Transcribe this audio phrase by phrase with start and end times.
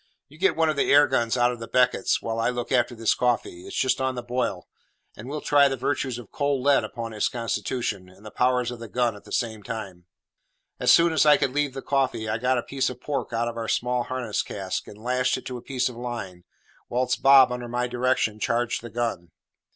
[0.29, 2.95] You get one of the air guns out of the beckets, whilst I look after
[2.95, 4.67] this coffee it's just on the boil
[5.15, 8.79] and we'll try the virtues of cold lead upon his constitution, and the powers of
[8.79, 10.05] the gun at the same time."
[10.79, 13.47] As soon as I could leave the coffee, I got a piece of pork out
[13.47, 16.45] of our small harness cask, and lashed it to a piece of line,
[16.89, 19.29] whilst Bob, under my directions, charged the gun.